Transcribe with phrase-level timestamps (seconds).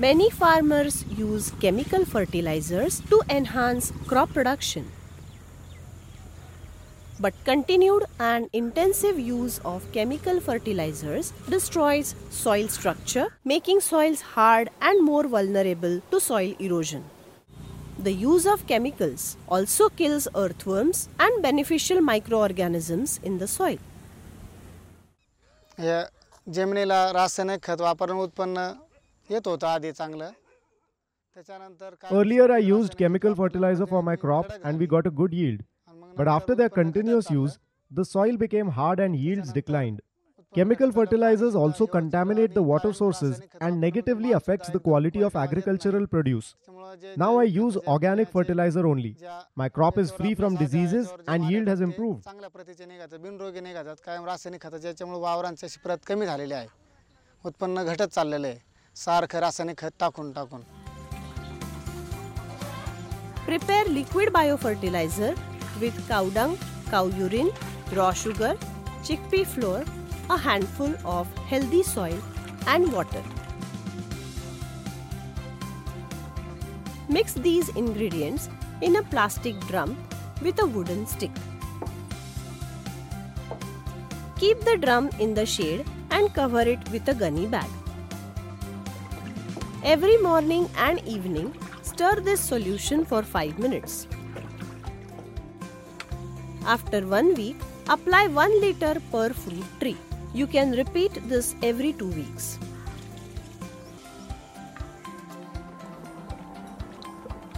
[0.00, 4.90] Many farmers use chemical fertilizers to enhance crop production.
[7.18, 15.02] But continued and intensive use of chemical fertilizers destroys soil structure, making soils hard and
[15.02, 17.04] more vulnerable to soil erosion.
[17.98, 23.78] The use of chemicals also kills earthworms and beneficial microorganisms in the soil.
[25.80, 26.04] या
[26.56, 28.58] जमिनीला रासायनिक खत वापरून उत्पन्न
[29.30, 30.30] येत होतं आधी चांगलं
[31.36, 35.32] त्याच्यानंतर काय Earlier, I used chemical fertilizer for my crops and we got a good
[35.38, 35.62] yield.
[36.18, 37.58] But after their continuous use,
[37.90, 39.98] the soil became hard and yields declined.
[40.52, 46.46] Chemical fertilizers also contaminate the water sources and negatively affects the quality of agricultural produce.
[46.66, 49.12] त्यामुळं जे Now I use organic fertilizer only.
[49.62, 52.22] My crop is free from diseases and yield has improved.
[52.24, 56.66] चांगल्या प्रतीचे निघातात बिनरोगी निघातात कायम रासायनिक खताच्या याच्यामुळे वावरांची अशी प्रत कमी झालेली आहे
[57.44, 58.58] उत्पन्न घटत चाललेलं आहे
[59.04, 60.62] सारखं रासायनिक खत टाकून टाकून
[63.46, 65.36] Prepare liquid biofertilizer
[65.80, 66.56] with cow dung,
[66.90, 67.50] cow urine,
[67.98, 68.56] raw sugar,
[69.04, 69.84] chickpea flour,
[70.28, 72.18] a handful of healthy soil,
[72.66, 73.22] and water.
[77.08, 78.48] Mix these ingredients
[78.82, 79.96] in a plastic drum
[80.42, 81.30] with a wooden stick.
[84.40, 87.79] Keep the drum in the shade and cover it with a gunny bag.
[89.83, 94.05] Every morning and evening, stir this solution for 5 minutes.
[96.67, 97.55] After one week,
[97.89, 99.97] apply 1 liter per fruit tree.
[100.35, 102.59] You can repeat this every 2 weeks.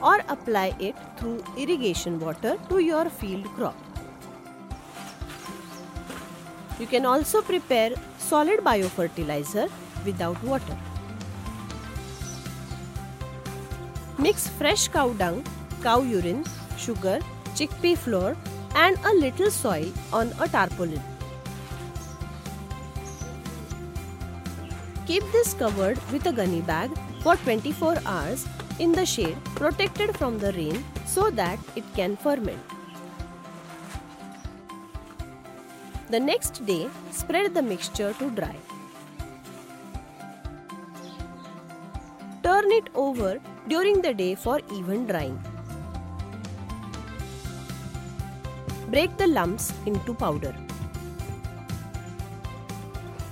[0.00, 3.74] Or apply it through irrigation water to your field crop.
[6.78, 9.68] You can also prepare solid biofertilizer
[10.04, 10.78] without water.
[14.18, 15.44] Mix fresh cow dung,
[15.82, 16.44] cow urine,
[16.76, 17.20] sugar,
[17.54, 18.36] chickpea flour,
[18.74, 21.02] and a little soil on a tarpaulin.
[25.06, 26.90] Keep this covered with a gunny bag
[27.22, 28.46] for 24 hours
[28.78, 32.60] in the shade, protected from the rain so that it can ferment.
[36.10, 38.56] The next day, spread the mixture to dry.
[42.52, 45.36] Turn it over during the day for even drying.
[48.88, 50.54] Break the lumps into powder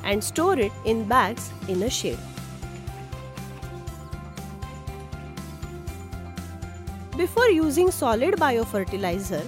[0.05, 2.19] and store it in bags in a shade.
[7.19, 9.45] Before using solid biofertilizer,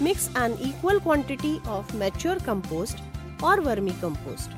[0.00, 2.98] mix an equal quantity of mature compost
[3.40, 4.50] or vermicompost.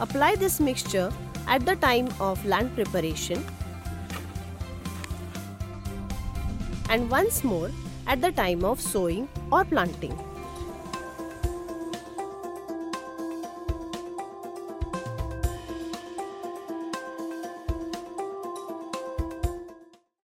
[0.00, 1.12] Apply this mixture
[1.48, 3.44] at the time of land preparation
[6.88, 7.70] and once more
[8.06, 10.16] at the time of sowing or planting.